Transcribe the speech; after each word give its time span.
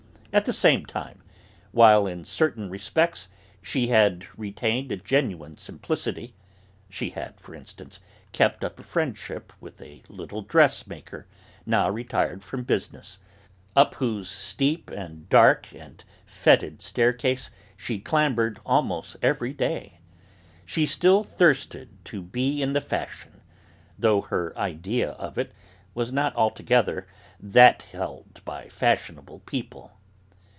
At 0.33 0.45
the 0.45 0.53
same 0.53 0.85
time, 0.85 1.21
while 1.73 2.07
in 2.07 2.23
certain 2.23 2.69
respects 2.69 3.27
she 3.61 3.87
had 3.89 4.25
retained 4.37 4.89
a 4.89 4.95
genuine 4.95 5.57
simplicity 5.57 6.35
(she 6.89 7.09
had, 7.09 7.37
for 7.37 7.53
instance, 7.53 7.99
kept 8.31 8.63
up 8.63 8.79
a 8.79 8.83
friendship 8.83 9.51
with 9.59 9.81
a 9.81 10.03
little 10.07 10.41
dressmaker, 10.41 11.27
now 11.65 11.89
retired 11.89 12.45
from 12.45 12.63
business, 12.63 13.19
up 13.75 13.95
whose 13.95 14.29
steep 14.29 14.89
and 14.89 15.27
dark 15.27 15.73
and 15.75 16.05
fetid 16.25 16.81
staircase 16.81 17.49
she 17.75 17.99
clambered 17.99 18.57
almost 18.65 19.17
every 19.21 19.51
day), 19.51 19.99
she 20.63 20.85
still 20.85 21.25
thirsted 21.25 21.89
to 22.05 22.21
be 22.21 22.61
in 22.61 22.71
the 22.71 22.79
fashion, 22.79 23.41
though 23.99 24.21
her 24.21 24.57
idea 24.57 25.09
of 25.09 25.37
it 25.37 25.51
was 25.93 26.13
not 26.13 26.33
altogether 26.37 27.05
that 27.37 27.81
held 27.81 28.39
by 28.45 28.69
fashionable 28.69 29.39
people. 29.39 29.97